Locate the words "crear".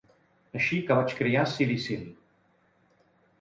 1.19-1.43